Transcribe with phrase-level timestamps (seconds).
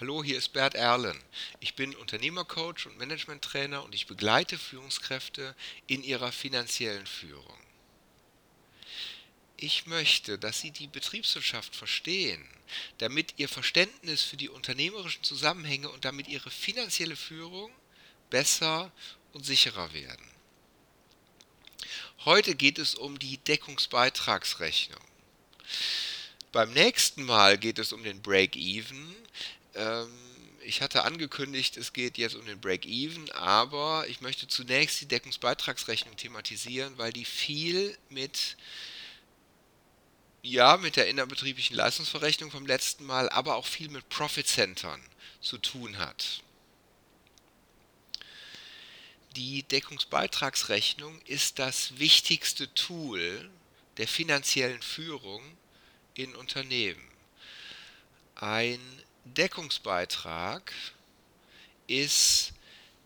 [0.00, 1.20] Hallo, hier ist Bert Erlen.
[1.58, 5.56] Ich bin Unternehmercoach und Managementtrainer und ich begleite Führungskräfte
[5.88, 7.58] in ihrer finanziellen Führung.
[9.56, 12.48] Ich möchte, dass Sie die Betriebswirtschaft verstehen,
[12.98, 17.72] damit Ihr Verständnis für die unternehmerischen Zusammenhänge und damit Ihre finanzielle Führung
[18.30, 18.92] besser
[19.32, 20.30] und sicherer werden.
[22.24, 25.02] Heute geht es um die Deckungsbeitragsrechnung.
[26.52, 29.16] Beim nächsten Mal geht es um den Break-Even.
[29.78, 30.08] Ähm,
[30.60, 36.16] ich hatte angekündigt, es geht jetzt um den Break-Even, aber ich möchte zunächst die Deckungsbeitragsrechnung
[36.16, 38.56] thematisieren, weil die viel mit
[40.42, 45.00] ja, mit der innerbetrieblichen Leistungsverrechnung vom letzten Mal, aber auch viel mit Profit-Centern
[45.40, 46.42] zu tun hat.
[49.36, 53.50] Die Deckungsbeitragsrechnung ist das wichtigste Tool
[53.96, 55.42] der finanziellen Führung
[56.14, 57.02] in Unternehmen.
[58.36, 58.80] Ein
[59.34, 60.72] Deckungsbeitrag
[61.86, 62.52] ist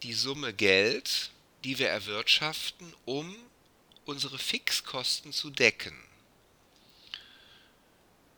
[0.03, 1.31] die Summe Geld,
[1.65, 3.37] die wir erwirtschaften, um
[4.05, 5.97] unsere Fixkosten zu decken.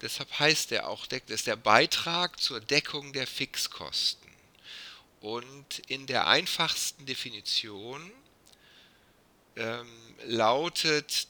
[0.03, 4.31] Deshalb heißt er auch, das ist der Beitrag zur Deckung der Fixkosten.
[5.21, 8.13] Und in der einfachsten Definition
[9.57, 9.89] ähm,
[10.27, 11.29] lautet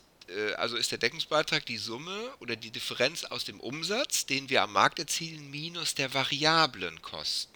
[0.56, 4.72] also ist der Deckungsbeitrag die Summe oder die Differenz aus dem Umsatz, den wir am
[4.72, 7.55] Markt erzielen, minus der variablen Kosten.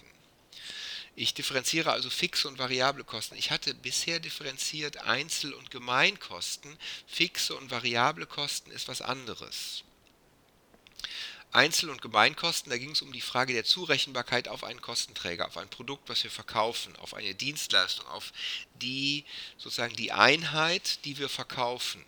[1.15, 3.35] Ich differenziere also fixe und variable Kosten.
[3.35, 6.77] Ich hatte bisher differenziert Einzel- und Gemeinkosten.
[7.07, 9.83] Fixe und variable Kosten ist was anderes.
[11.51, 15.57] Einzel- und Gemeinkosten, da ging es um die Frage der Zurechenbarkeit auf einen Kostenträger, auf
[15.57, 18.31] ein Produkt, was wir verkaufen, auf eine Dienstleistung, auf
[18.75, 19.25] die
[19.57, 22.05] sozusagen die Einheit, die wir verkaufen.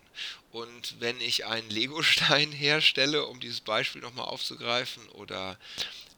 [0.52, 5.58] Und wenn ich einen Legostein herstelle, um dieses Beispiel nochmal aufzugreifen, oder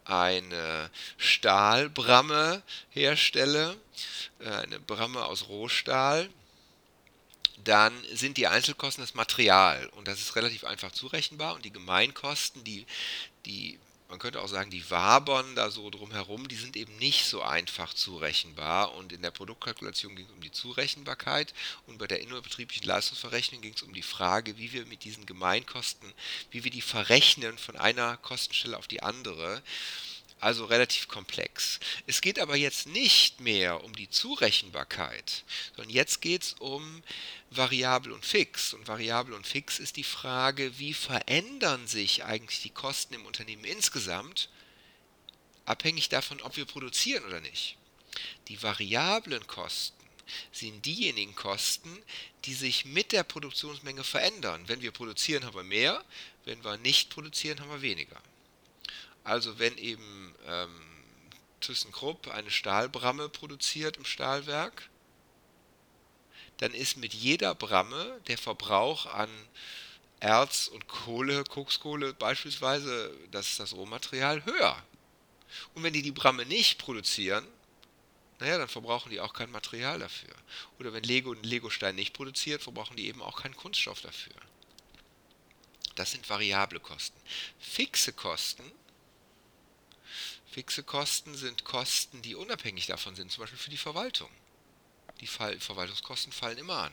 [0.05, 3.77] eine Stahlbramme herstelle,
[4.39, 6.29] äh, eine Bramme aus Rohstahl,
[7.63, 9.87] dann sind die Einzelkosten das Material.
[9.95, 11.53] Und das ist relativ einfach zurechenbar.
[11.53, 12.85] Und die Gemeinkosten, die,
[13.45, 13.79] die
[14.13, 17.95] man könnte auch sagen, die wabern da so drumherum, die sind eben nicht so einfach
[17.95, 18.93] zurechenbar.
[18.93, 21.51] Und in der Produktkalkulation ging es um die Zurechenbarkeit.
[21.87, 26.13] Und bei der innerbetrieblichen Leistungsverrechnung ging es um die Frage, wie wir mit diesen Gemeinkosten,
[26.51, 29.63] wie wir die verrechnen von einer Kostenstelle auf die andere
[30.43, 31.79] also relativ komplex.
[32.05, 35.43] Es geht aber jetzt nicht mehr um die Zurechenbarkeit,
[35.75, 37.01] sondern jetzt geht es um
[37.49, 38.73] variabel und fix.
[38.73, 43.63] Und variabel und fix ist die Frage, wie verändern sich eigentlich die Kosten im Unternehmen
[43.63, 44.49] insgesamt,
[45.65, 47.77] abhängig davon, ob wir produzieren oder nicht.
[48.49, 50.03] Die variablen Kosten
[50.51, 51.97] sind diejenigen Kosten,
[52.45, 54.63] die sich mit der Produktionsmenge verändern.
[54.67, 56.03] Wenn wir produzieren, haben wir mehr,
[56.45, 58.21] wenn wir nicht produzieren, haben wir weniger.
[59.23, 60.81] Also wenn eben ähm,
[61.61, 64.89] ThyssenKrupp eine Stahlbramme produziert im Stahlwerk,
[66.57, 69.29] dann ist mit jeder Bramme der Verbrauch an
[70.19, 74.81] Erz und Kohle, Kokskohle beispielsweise, das ist das Rohmaterial, höher.
[75.73, 77.45] Und wenn die die Bramme nicht produzieren,
[78.39, 80.33] naja, dann verbrauchen die auch kein Material dafür.
[80.79, 84.33] Oder wenn Lego einen Legostein nicht produziert, verbrauchen die eben auch keinen Kunststoff dafür.
[85.95, 87.19] Das sind variable Kosten.
[87.59, 88.63] Fixe Kosten
[90.53, 94.29] Fixe Kosten sind Kosten, die unabhängig davon sind, zum Beispiel für die Verwaltung.
[95.19, 96.91] Die Fall, Verwaltungskosten fallen immer an.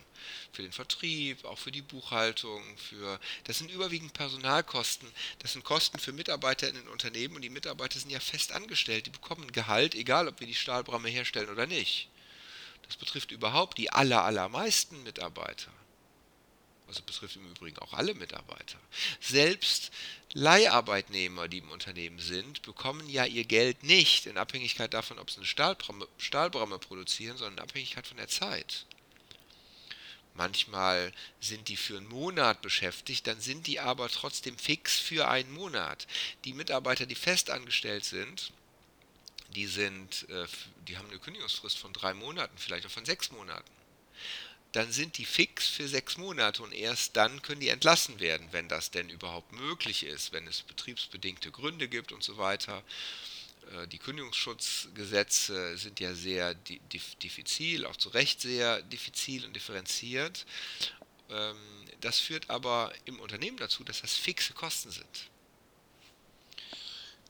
[0.50, 5.06] Für den Vertrieb, auch für die Buchhaltung, für das sind überwiegend Personalkosten,
[5.41, 9.04] das sind Kosten für Mitarbeiter in den Unternehmen und die Mitarbeiter sind ja fest angestellt,
[9.04, 12.09] die bekommen Gehalt, egal ob wir die Stahlbramme herstellen oder nicht.
[12.87, 15.70] Das betrifft überhaupt die aller, allermeisten Mitarbeiter
[16.91, 18.78] also betrifft im Übrigen auch alle Mitarbeiter.
[19.21, 19.93] Selbst
[20.33, 25.37] Leiharbeitnehmer, die im Unternehmen sind, bekommen ja ihr Geld nicht in Abhängigkeit davon, ob sie
[25.37, 28.87] eine Stahlbramme, Stahlbramme produzieren, sondern in Abhängigkeit von der Zeit.
[30.34, 35.53] Manchmal sind die für einen Monat beschäftigt, dann sind die aber trotzdem fix für einen
[35.53, 36.09] Monat.
[36.45, 38.53] Die Mitarbeiter, die festangestellt sind,
[39.55, 40.47] die sind, äh,
[40.88, 43.70] die haben eine Kündigungsfrist von drei Monaten, vielleicht auch von sechs Monaten
[44.72, 48.69] dann sind die fix für sechs Monate und erst dann können die entlassen werden, wenn
[48.69, 52.84] das denn überhaupt möglich ist, wenn es betriebsbedingte Gründe gibt und so weiter.
[53.72, 60.46] Äh, die Kündigungsschutzgesetze sind ja sehr diffizil, auch zu Recht sehr diffizil und differenziert.
[61.31, 61.56] Ähm,
[62.00, 65.31] das führt aber im Unternehmen dazu, dass das fixe Kosten sind.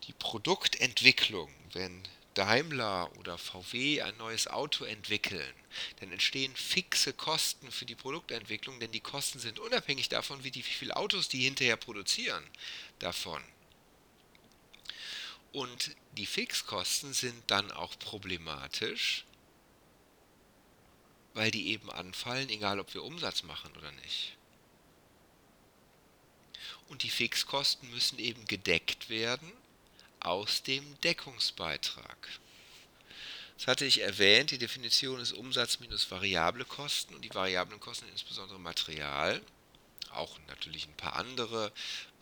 [0.06, 2.02] Die Produktentwicklung, wenn
[2.34, 5.54] Daimler oder VW ein neues Auto entwickeln,
[5.98, 10.64] dann entstehen fixe Kosten für die Produktentwicklung, denn die Kosten sind unabhängig davon, wie, die,
[10.64, 12.44] wie viele Autos die hinterher produzieren
[12.98, 13.42] davon.
[15.52, 19.24] Und die Fixkosten sind dann auch problematisch,
[21.34, 24.36] weil die eben anfallen, egal ob wir Umsatz machen oder nicht.
[26.88, 29.52] Und die Fixkosten müssen eben gedeckt werden
[30.20, 32.28] aus dem Deckungsbeitrag.
[33.56, 38.08] Das hatte ich erwähnt, die Definition ist Umsatz minus variable Kosten und die variablen Kosten
[38.08, 39.40] insbesondere Material,
[40.12, 41.72] auch natürlich ein paar andere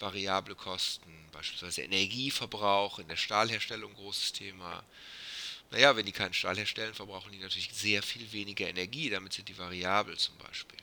[0.00, 4.84] variable Kosten, beispielsweise Energieverbrauch in der Stahlherstellung, großes Thema,
[5.70, 9.48] naja, wenn die keinen Stahl herstellen, verbrauchen die natürlich sehr viel weniger Energie, damit sind
[9.48, 10.77] die variabel zum Beispiel.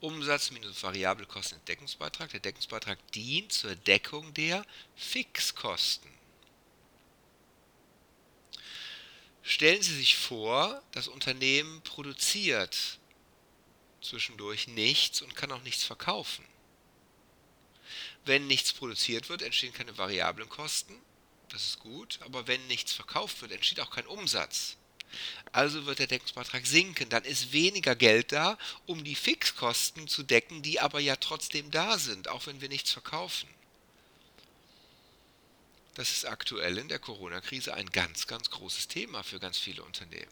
[0.00, 2.30] Umsatz minus variable Kosten Deckungsbeitrag.
[2.30, 4.64] Der Deckungsbeitrag dient zur Deckung der
[4.96, 6.10] Fixkosten.
[9.42, 12.98] Stellen Sie sich vor, das Unternehmen produziert
[14.00, 16.44] zwischendurch nichts und kann auch nichts verkaufen.
[18.24, 21.00] Wenn nichts produziert wird, entstehen keine variablen Kosten
[21.50, 24.76] das ist gut, aber wenn nichts verkauft wird, entsteht auch kein Umsatz.
[25.52, 30.62] Also wird der Deckungsbeitrag sinken, dann ist weniger Geld da, um die Fixkosten zu decken,
[30.62, 33.48] die aber ja trotzdem da sind, auch wenn wir nichts verkaufen.
[35.94, 40.30] Das ist aktuell in der Corona-Krise ein ganz, ganz großes Thema für ganz viele Unternehmen.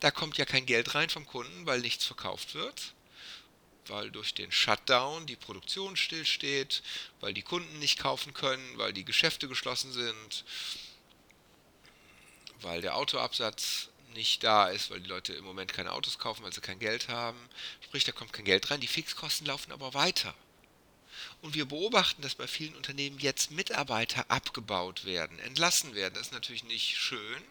[0.00, 2.94] Da kommt ja kein Geld rein vom Kunden, weil nichts verkauft wird
[3.88, 6.82] weil durch den Shutdown die Produktion stillsteht,
[7.20, 10.44] weil die Kunden nicht kaufen können, weil die Geschäfte geschlossen sind,
[12.60, 16.52] weil der Autoabsatz nicht da ist, weil die Leute im Moment keine Autos kaufen, weil
[16.52, 17.38] sie kein Geld haben.
[17.84, 20.34] Sprich, da kommt kein Geld rein, die Fixkosten laufen aber weiter.
[21.42, 26.14] Und wir beobachten, dass bei vielen Unternehmen jetzt Mitarbeiter abgebaut werden, entlassen werden.
[26.14, 27.42] Das ist natürlich nicht schön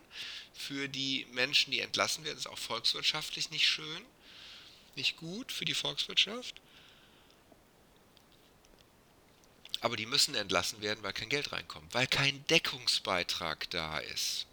[0.53, 2.35] für die Menschen, die entlassen werden.
[2.35, 4.05] Das ist auch volkswirtschaftlich nicht schön
[4.95, 6.55] nicht gut für die Volkswirtschaft.
[9.81, 14.47] Aber die müssen entlassen werden, weil kein Geld reinkommt, weil kein Deckungsbeitrag da ist.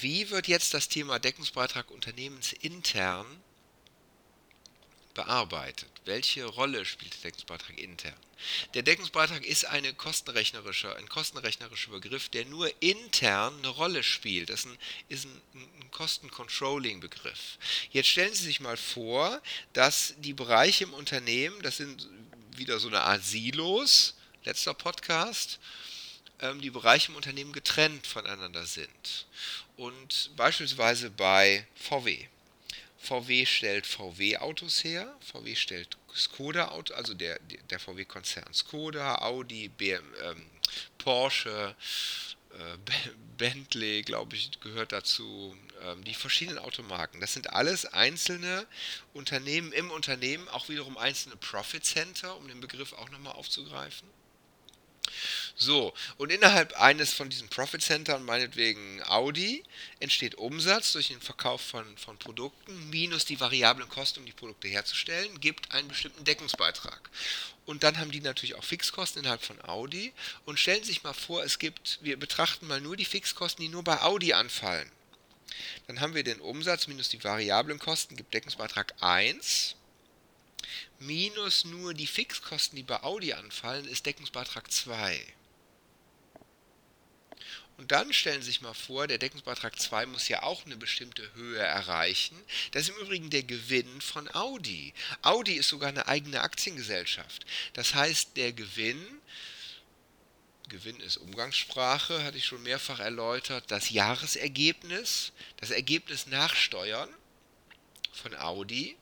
[0.00, 3.26] Wie wird jetzt das Thema Deckungsbeitrag unternehmensintern
[5.14, 5.90] bearbeitet?
[6.04, 8.16] Welche Rolle spielt der Deckungsbeitrag intern?
[8.74, 14.48] Der Deckungsbeitrag ist eine kostenrechnerische, ein kostenrechnerischer Begriff, der nur intern eine Rolle spielt.
[14.48, 17.58] Das ist ein, ist ein, ein Kostencontrolling-Begriff.
[17.90, 19.42] Jetzt stellen Sie sich mal vor,
[19.74, 22.08] dass die Bereiche im Unternehmen, das sind
[22.56, 24.14] wieder so eine Art Silos,
[24.44, 25.58] letzter Podcast,
[26.40, 29.26] ähm, die Bereiche im Unternehmen getrennt voneinander sind.
[29.80, 32.26] Und beispielsweise bei VW.
[32.98, 40.44] VW stellt VW-Autos her, VW stellt Skoda-Autos, also der, der VW-Konzern Skoda, Audi, BM, ähm,
[40.98, 41.74] Porsche,
[42.52, 42.76] äh,
[43.38, 47.22] Bentley, glaube ich, gehört dazu, ähm, die verschiedenen Automarken.
[47.22, 48.66] Das sind alles einzelne
[49.14, 54.06] Unternehmen im Unternehmen, auch wiederum einzelne Profit Center, um den Begriff auch nochmal aufzugreifen.
[55.62, 59.62] So, und innerhalb eines von diesen Profit Centern, meinetwegen Audi,
[59.98, 64.68] entsteht Umsatz durch den Verkauf von, von Produkten minus die variablen Kosten, um die Produkte
[64.68, 67.10] herzustellen, gibt einen bestimmten Deckungsbeitrag.
[67.66, 70.14] Und dann haben die natürlich auch Fixkosten innerhalb von Audi.
[70.46, 73.68] Und stellen Sie sich mal vor, es gibt, wir betrachten mal nur die Fixkosten, die
[73.68, 74.90] nur bei Audi anfallen.
[75.88, 79.76] Dann haben wir den Umsatz minus die variablen Kosten, gibt Deckungsbeitrag 1
[81.00, 85.20] minus nur die Fixkosten, die bei Audi anfallen, ist Deckungsbeitrag 2.
[87.80, 91.32] Und dann stellen Sie sich mal vor, der Deckungsbeitrag 2 muss ja auch eine bestimmte
[91.32, 92.36] Höhe erreichen.
[92.72, 94.92] Das ist im Übrigen der Gewinn von Audi.
[95.22, 97.46] Audi ist sogar eine eigene Aktiengesellschaft.
[97.72, 99.02] Das heißt, der Gewinn,
[100.68, 107.08] Gewinn ist Umgangssprache, hatte ich schon mehrfach erläutert, das Jahresergebnis, das Ergebnis nach Steuern
[108.12, 108.94] von Audi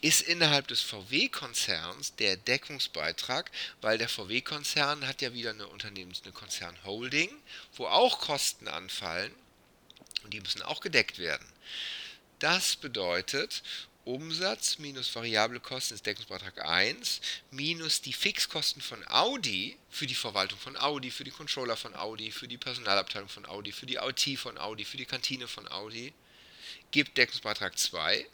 [0.00, 3.50] ist innerhalb des VW-Konzerns der Deckungsbeitrag,
[3.80, 7.30] weil der VW-Konzern hat ja wieder eine Unternehmens-, eine Konzernholding,
[7.76, 9.32] wo auch Kosten anfallen
[10.24, 11.46] und die müssen auch gedeckt werden.
[12.38, 13.62] Das bedeutet,
[14.04, 17.20] Umsatz minus variable Kosten ist Deckungsbeitrag 1,
[17.52, 22.32] minus die Fixkosten von Audi für die Verwaltung von Audi, für die Controller von Audi,
[22.32, 26.12] für die Personalabteilung von Audi, für die IT von Audi, für die Kantine von Audi,
[26.90, 28.26] gibt Deckungsbeitrag 2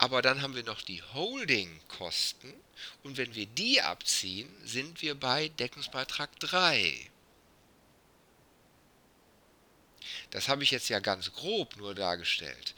[0.00, 2.54] aber dann haben wir noch die Holding-Kosten
[3.02, 7.10] und wenn wir die abziehen, sind wir bei Deckungsbeitrag 3.
[10.30, 12.74] Das habe ich jetzt ja ganz grob nur dargestellt.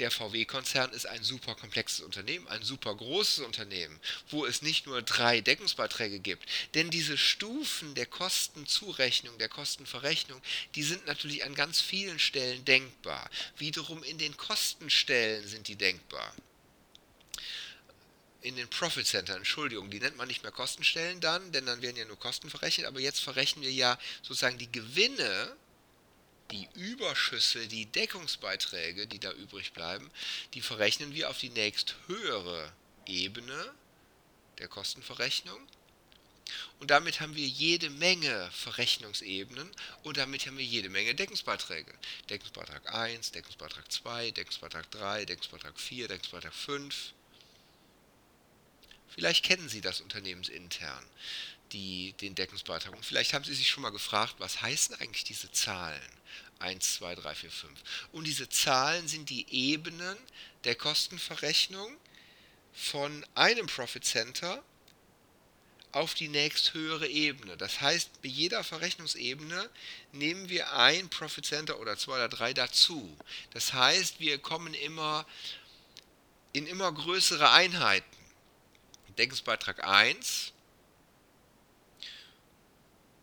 [0.00, 4.00] Der VW-Konzern ist ein super komplexes Unternehmen, ein super großes Unternehmen,
[4.30, 6.44] wo es nicht nur drei Deckungsbeiträge gibt.
[6.74, 10.42] Denn diese Stufen der Kostenzurechnung, der Kostenverrechnung,
[10.74, 13.30] die sind natürlich an ganz vielen Stellen denkbar.
[13.58, 16.34] Wiederum in den Kostenstellen sind die denkbar.
[18.40, 21.96] In den Profit Center, Entschuldigung, die nennt man nicht mehr Kostenstellen dann, denn dann werden
[21.96, 25.56] ja nur Kosten verrechnet, aber jetzt verrechnen wir ja sozusagen die Gewinne,
[26.52, 30.10] die Überschüsse, die Deckungsbeiträge, die da übrig bleiben,
[30.54, 32.72] die verrechnen wir auf die nächsthöhere
[33.06, 33.74] Ebene
[34.58, 35.60] der Kostenverrechnung.
[36.80, 39.70] Und damit haben wir jede Menge Verrechnungsebenen
[40.04, 41.92] und damit haben wir jede Menge Deckungsbeiträge.
[42.30, 47.12] Deckungsbeitrag 1, Deckungsbeitrag 2, Deckungsbeitrag 3, Deckungsbeitrag 4, Deckungsbeitrag 5.
[49.08, 51.04] Vielleicht kennen Sie das unternehmensintern,
[51.72, 52.94] die, den Deckungsbeitrag.
[52.94, 56.00] Und vielleicht haben Sie sich schon mal gefragt, was heißen eigentlich diese Zahlen?
[56.60, 57.80] 1, 2, 3, 4, 5.
[58.12, 60.16] Und diese Zahlen sind die Ebenen
[60.64, 61.96] der Kostenverrechnung
[62.72, 64.62] von einem Profit Center
[65.92, 67.56] auf die nächsthöhere Ebene.
[67.56, 69.70] Das heißt, bei jeder Verrechnungsebene
[70.12, 73.16] nehmen wir ein Profit Center oder zwei oder drei dazu.
[73.52, 75.26] Das heißt, wir kommen immer
[76.52, 78.17] in immer größere Einheiten.
[79.18, 80.52] Deckungsbeitrag 1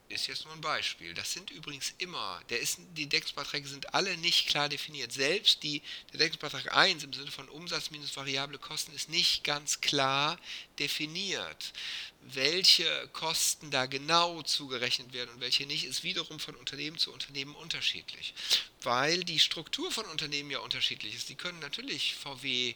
[0.09, 1.13] ist jetzt nur ein Beispiel.
[1.13, 5.11] Das sind übrigens immer, der ist, die Deckungsbeiträge sind alle nicht klar definiert.
[5.11, 9.81] Selbst die, der Deckungsbeitrag 1 im Sinne von Umsatz minus variable Kosten ist nicht ganz
[9.81, 10.39] klar
[10.79, 11.73] definiert.
[12.21, 17.55] Welche Kosten da genau zugerechnet werden und welche nicht, ist wiederum von Unternehmen zu Unternehmen
[17.55, 18.33] unterschiedlich.
[18.81, 21.29] Weil die Struktur von Unternehmen ja unterschiedlich ist.
[21.29, 22.75] Die können natürlich VW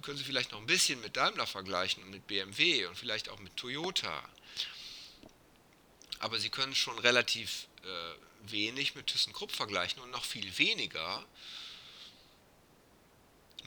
[0.00, 3.38] können Sie vielleicht noch ein bisschen mit Daimler vergleichen und mit BMW und vielleicht auch
[3.38, 4.28] mit Toyota.
[6.20, 11.24] Aber sie können schon relativ äh, wenig mit ThyssenKrupp vergleichen und noch viel weniger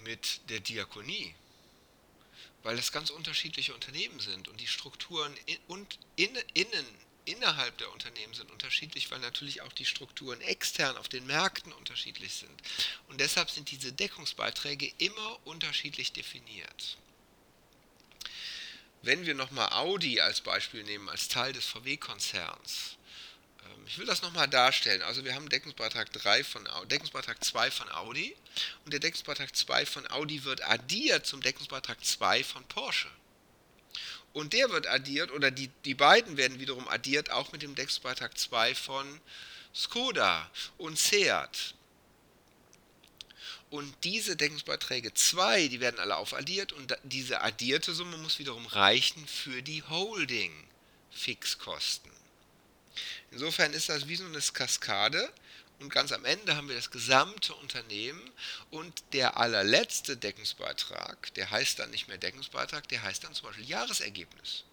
[0.03, 1.35] mit der Diakonie,
[2.63, 6.85] weil das ganz unterschiedliche Unternehmen sind und die Strukturen in, und in, innen
[7.27, 12.33] innerhalb der Unternehmen sind unterschiedlich, weil natürlich auch die Strukturen extern auf den Märkten unterschiedlich
[12.33, 12.61] sind.
[13.09, 16.97] Und deshalb sind diese Deckungsbeiträge immer unterschiedlich definiert.
[19.01, 22.97] Wenn wir nochmal Audi als Beispiel nehmen, als Teil des VW-Konzerns,
[23.63, 25.01] ähm, ich will das nochmal darstellen.
[25.01, 28.35] Also wir haben Deckungsbeitrag, 3 von, Deckungsbeitrag 2 von Audi
[28.85, 33.09] und der Deckungsbeitrag 2 von Audi wird addiert zum Deckungsbeitrag 2 von Porsche.
[34.37, 38.37] Und der wird addiert, oder die, die beiden werden wiederum addiert, auch mit dem Deckungsbeitrag
[38.37, 39.19] 2 von
[39.73, 41.73] Skoda und Seat.
[43.71, 49.25] Und diese Deckungsbeiträge 2, die werden alle aufaddiert und diese addierte Summe muss wiederum reichen
[49.25, 52.11] für die Holding-Fixkosten.
[53.31, 55.33] Insofern ist das wie so eine Kaskade
[55.79, 58.31] und ganz am Ende haben wir das gesamte Unternehmen
[58.71, 63.69] und der allerletzte Deckungsbeitrag, der heißt dann nicht mehr Deckungsbeitrag, der heißt dann zum Beispiel
[63.69, 64.63] Jahresergebnis.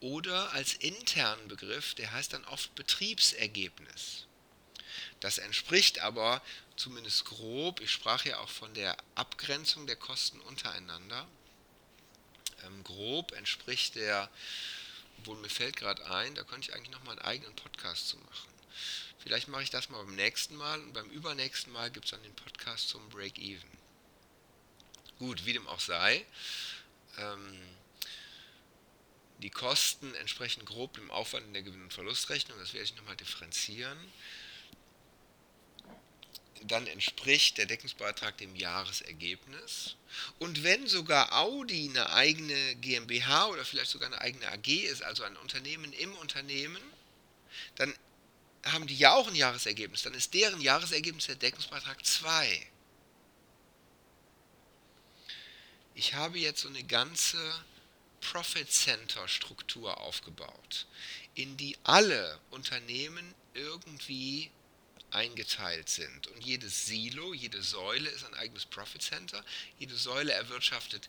[0.00, 4.26] Oder als internen Begriff, der heißt dann oft Betriebsergebnis.
[5.18, 6.40] Das entspricht aber
[6.76, 11.26] zumindest grob, ich sprach ja auch von der Abgrenzung der Kosten untereinander,
[12.64, 14.30] ähm, grob entspricht der,
[15.18, 18.16] obwohl mir fällt gerade ein, da könnte ich eigentlich noch mal einen eigenen Podcast zu
[18.16, 18.59] machen.
[19.18, 22.22] Vielleicht mache ich das mal beim nächsten Mal und beim übernächsten Mal gibt es dann
[22.22, 23.70] den Podcast zum Break-Even.
[25.18, 26.24] Gut, wie dem auch sei.
[27.18, 27.60] Ähm,
[29.38, 33.16] die Kosten entsprechen grob dem Aufwand in der Gewinn- und Verlustrechnung, das werde ich nochmal
[33.16, 33.98] differenzieren
[36.62, 39.96] dann entspricht der Deckungsbeitrag dem Jahresergebnis.
[40.38, 45.22] Und wenn sogar Audi eine eigene GmbH oder vielleicht sogar eine eigene AG ist, also
[45.22, 46.82] ein Unternehmen im Unternehmen,
[47.76, 47.94] dann
[48.64, 50.02] haben die ja auch ein Jahresergebnis.
[50.02, 52.66] Dann ist deren Jahresergebnis der Deckungsbeitrag 2.
[55.94, 57.38] Ich habe jetzt so eine ganze
[58.20, 60.86] Profit Center Struktur aufgebaut,
[61.34, 64.50] in die alle Unternehmen irgendwie
[65.10, 66.28] eingeteilt sind.
[66.28, 69.44] Und jedes Silo, jede Säule ist ein eigenes Profit Center.
[69.78, 71.08] Jede Säule erwirtschaftet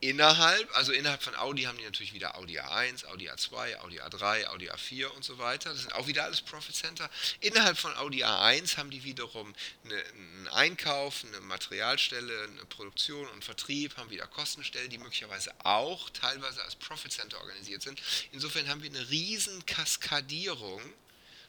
[0.00, 4.46] innerhalb, also innerhalb von Audi haben die natürlich wieder Audi A1, Audi A2, Audi A3,
[4.46, 5.70] Audi A4 und so weiter.
[5.70, 7.10] Das sind auch wieder alles Profit Center.
[7.40, 13.44] Innerhalb von Audi A1 haben die wiederum eine, einen Einkauf, eine Materialstelle, eine Produktion und
[13.44, 18.00] Vertrieb, haben wieder Kostenstellen, die möglicherweise auch teilweise als Profit Center organisiert sind.
[18.32, 20.82] Insofern haben wir eine riesen Kaskadierung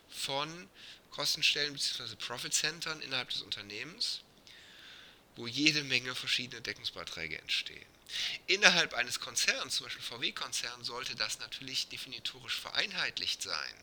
[0.10, 0.70] von
[1.16, 2.16] Kostenstellen bzw.
[2.16, 4.22] Profit-Centern innerhalb des Unternehmens,
[5.38, 7.95] wo jede Menge verschiedene Deckungsbeiträge entstehen.
[8.48, 13.76] Innerhalb eines Konzerns, zum Beispiel VW-Konzern, sollte das natürlich definitorisch vereinheitlicht sein.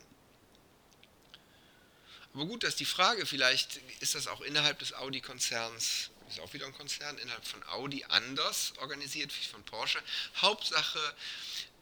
[2.34, 6.66] Aber gut, dass die Frage, vielleicht ist das auch innerhalb des Audi-Konzerns, ist auch wieder
[6.66, 10.02] ein Konzern, innerhalb von Audi anders organisiert wie von Porsche.
[10.36, 11.14] Hauptsache,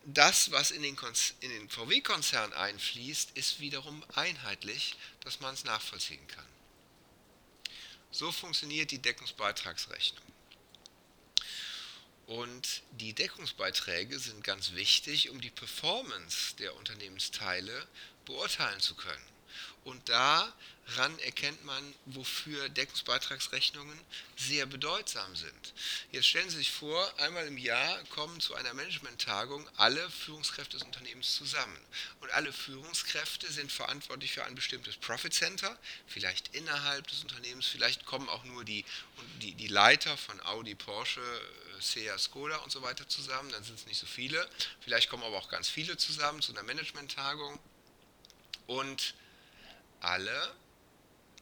[0.06, 0.96] das, was in den,
[1.40, 6.46] in den VW-Konzern einfließt, ist wiederum einheitlich, dass man es nachvollziehen kann.
[8.10, 10.24] So funktioniert die Deckungsbeitragsrechnung.
[12.30, 17.88] Und die Deckungsbeiträge sind ganz wichtig, um die Performance der Unternehmensteile
[18.24, 19.24] beurteilen zu können.
[19.82, 23.98] Und daran erkennt man, wofür Deckungsbeitragsrechnungen
[24.36, 25.74] sehr bedeutsam sind.
[26.12, 30.86] Jetzt stellen Sie sich vor, einmal im Jahr kommen zu einer Management-Tagung alle Führungskräfte des
[30.86, 31.80] Unternehmens zusammen.
[32.20, 38.04] Und alle Führungskräfte sind verantwortlich für ein bestimmtes Profit Center, vielleicht innerhalb des Unternehmens, vielleicht
[38.04, 38.84] kommen auch nur die,
[39.42, 41.22] die, die Leiter von Audi, Porsche,
[41.80, 44.48] Seat, Skoda und so weiter zusammen, dann sind es nicht so viele.
[44.80, 47.58] Vielleicht kommen aber auch ganz viele zusammen zu einer Management-Tagung.
[48.66, 49.14] Und
[50.00, 50.54] alle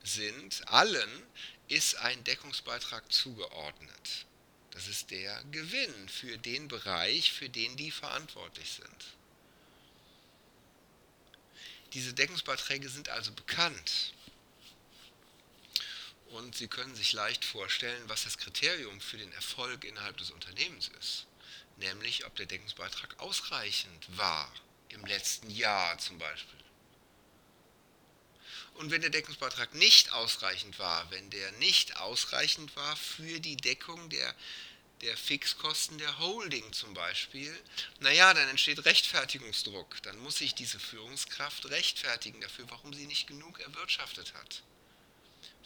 [0.02, 1.22] sind, allen
[1.68, 4.26] ist ein Deckungsbeitrag zugeordnet.
[4.70, 9.18] Das ist der Gewinn für den Bereich, für den die verantwortlich sind.
[11.94, 14.12] Diese Deckungsbeiträge sind also bekannt.
[16.30, 20.90] Und Sie können sich leicht vorstellen, was das Kriterium für den Erfolg innerhalb des Unternehmens
[21.00, 21.26] ist.
[21.76, 24.52] Nämlich, ob der Deckungsbeitrag ausreichend war
[24.90, 26.58] im letzten Jahr zum Beispiel.
[28.74, 34.10] Und wenn der Deckungsbeitrag nicht ausreichend war, wenn der nicht ausreichend war für die Deckung
[34.10, 34.34] der,
[35.00, 37.58] der Fixkosten der Holding zum Beispiel,
[38.00, 40.02] naja, dann entsteht Rechtfertigungsdruck.
[40.02, 44.62] Dann muss sich diese Führungskraft rechtfertigen dafür, warum sie nicht genug erwirtschaftet hat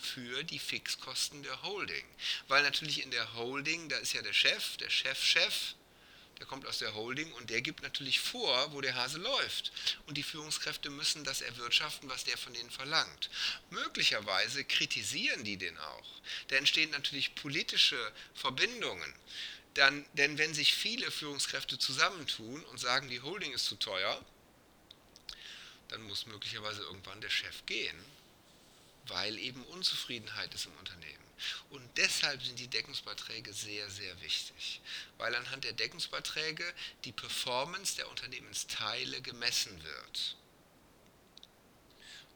[0.04, 2.04] für die Fixkosten der Holding.
[2.48, 5.74] Weil natürlich in der Holding, da ist ja der Chef, der Chef-Chef,
[6.42, 9.70] der kommt aus der Holding und der gibt natürlich vor, wo der Hase läuft.
[10.06, 13.30] Und die Führungskräfte müssen das erwirtschaften, was der von denen verlangt.
[13.70, 16.20] Möglicherweise kritisieren die den auch.
[16.48, 19.14] Da entstehen natürlich politische Verbindungen.
[19.74, 24.20] Dann, denn wenn sich viele Führungskräfte zusammentun und sagen, die Holding ist zu teuer,
[25.88, 28.04] dann muss möglicherweise irgendwann der Chef gehen,
[29.06, 31.22] weil eben Unzufriedenheit ist im Unternehmen.
[31.70, 34.80] Und deshalb sind die Deckungsbeiträge sehr, sehr wichtig,
[35.18, 36.64] weil anhand der Deckungsbeiträge
[37.04, 40.36] die Performance der Unternehmensteile gemessen wird.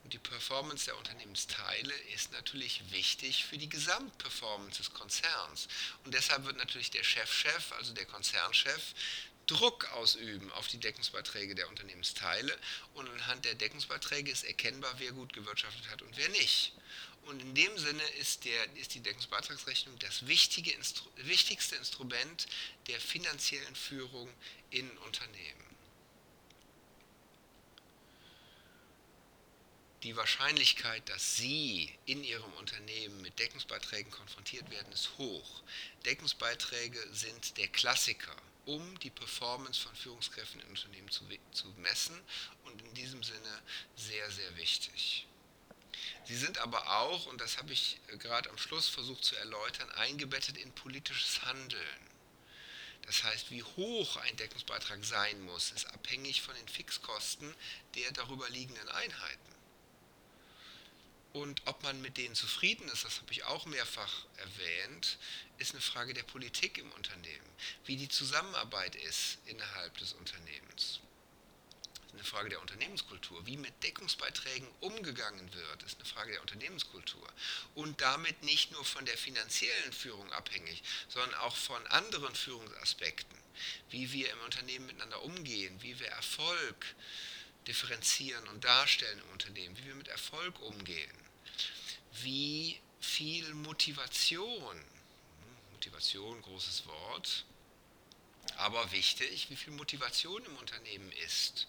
[0.02, 5.66] Und die Performance der Unternehmensteile ist natürlich wichtig für die Gesamtperformance des Konzerns.
[6.04, 8.94] Und deshalb wird natürlich der Chefchef, also der Konzernchef,
[9.46, 12.58] Druck ausüben auf die Deckungsbeiträge der Unternehmensteile
[12.94, 16.72] und anhand der Deckungsbeiträge ist erkennbar, wer gut gewirtschaftet hat und wer nicht.
[17.26, 22.46] Und in dem Sinne ist, der, ist die Deckungsbeitragsrechnung das wichtige Instru wichtigste Instrument
[22.86, 24.32] der finanziellen Führung
[24.70, 25.66] in Unternehmen.
[30.02, 35.62] Die Wahrscheinlichkeit, dass Sie in Ihrem Unternehmen mit Deckungsbeiträgen konfrontiert werden, ist hoch.
[36.04, 42.20] Deckungsbeiträge sind der Klassiker, um die Performance von Führungskräften in Unternehmen zu, zu messen
[42.64, 43.62] und in diesem Sinne
[43.96, 45.26] sehr, sehr wichtig.
[46.24, 50.56] Sie sind aber auch, und das habe ich gerade am Schluss versucht zu erläutern, eingebettet
[50.56, 52.06] in politisches Handeln.
[53.02, 57.54] Das heißt, wie hoch ein Deckungsbeitrag sein muss, ist abhängig von den Fixkosten
[57.94, 59.54] der darüber liegenden Einheiten.
[61.42, 65.18] Und ob man mit denen zufrieden ist, das habe ich auch mehrfach erwähnt,
[65.58, 67.50] ist eine Frage der Politik im Unternehmen,
[67.84, 71.00] wie die Zusammenarbeit ist innerhalb des Unternehmens
[72.16, 73.44] eine Frage der Unternehmenskultur.
[73.46, 77.28] Wie mit Deckungsbeiträgen umgegangen wird, ist eine Frage der Unternehmenskultur.
[77.74, 83.36] Und damit nicht nur von der finanziellen Führung abhängig, sondern auch von anderen Führungsaspekten.
[83.90, 86.86] Wie wir im Unternehmen miteinander umgehen, wie wir Erfolg
[87.66, 91.25] differenzieren und darstellen im Unternehmen, wie wir mit Erfolg umgehen.
[92.22, 94.80] Wie viel Motivation,
[95.72, 97.44] Motivation, großes Wort,
[98.56, 101.66] aber wichtig, wie viel Motivation im Unternehmen ist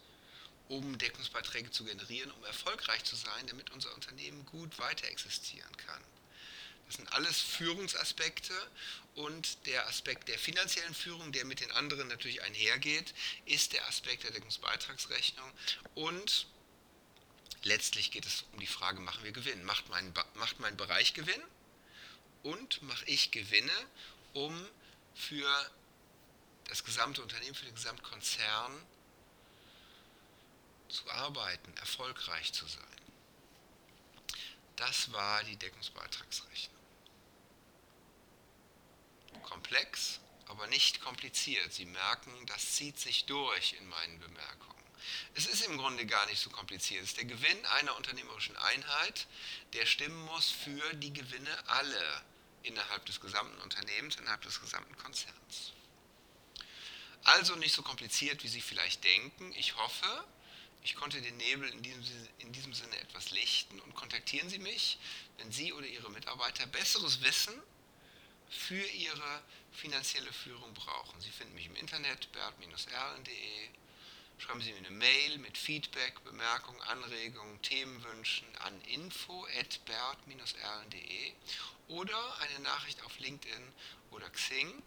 [0.70, 6.04] um Deckungsbeiträge zu generieren, um erfolgreich zu sein, damit unser Unternehmen gut weiter existieren kann.
[6.88, 8.54] Das sind alles Führungsaspekte
[9.16, 13.14] und der Aspekt der finanziellen Führung, der mit den anderen natürlich einhergeht,
[13.46, 15.52] ist der Aspekt der Deckungsbeitragsrechnung
[15.96, 16.48] und
[17.64, 19.64] letztlich geht es um die Frage, machen wir Gewinn?
[19.64, 21.42] Macht mein, macht mein Bereich Gewinn
[22.44, 23.72] und mache ich Gewinne,
[24.34, 24.68] um
[25.16, 25.72] für
[26.66, 28.86] das gesamte Unternehmen, für den Gesamtkonzern
[30.90, 32.84] zu arbeiten, erfolgreich zu sein.
[34.76, 36.78] Das war die Deckungsbeitragsrechnung.
[39.44, 41.74] Komplex, aber nicht kompliziert.
[41.74, 44.77] Sie merken, das zieht sich durch in meinen Bemerkungen.
[45.36, 47.04] Es ist im Grunde gar nicht so kompliziert.
[47.04, 49.28] Es ist der Gewinn einer unternehmerischen Einheit,
[49.74, 52.22] der stimmen muss für die Gewinne alle
[52.64, 55.74] innerhalb des gesamten Unternehmens, innerhalb des gesamten Konzerns.
[57.24, 59.54] Also nicht so kompliziert, wie Sie vielleicht denken.
[59.54, 60.26] Ich hoffe,
[60.84, 64.98] ich konnte den Nebel in diesem, in diesem Sinne etwas lichten und kontaktieren Sie mich,
[65.38, 67.54] wenn Sie oder Ihre Mitarbeiter besseres Wissen
[68.50, 69.42] für Ihre
[69.74, 71.20] finanzielle Führung brauchen.
[71.20, 73.70] Sie finden mich im Internet bert-erlen.de.
[74.40, 81.34] Schreiben Sie mir eine Mail mit Feedback, Bemerkungen, Anregungen, Themenwünschen an info@bert-erlen.de
[81.88, 83.74] oder eine Nachricht auf LinkedIn
[84.12, 84.84] oder Xing.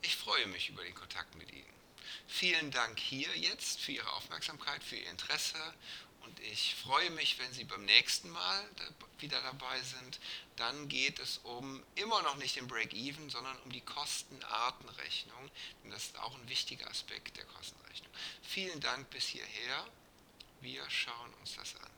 [0.00, 1.74] Ich freue mich über den Kontakt mit Ihnen.
[2.26, 5.74] Vielen Dank hier jetzt für Ihre Aufmerksamkeit, für Ihr Interesse
[6.52, 8.68] ich freue mich, wenn Sie beim nächsten Mal
[9.18, 10.18] wieder dabei sind.
[10.56, 15.50] Dann geht es um immer noch nicht den Break-Even, sondern um die Kostenartenrechnung.
[15.82, 18.12] Denn das ist auch ein wichtiger Aspekt der Kostenrechnung.
[18.42, 19.86] Vielen Dank bis hierher.
[20.60, 21.93] Wir schauen uns das an.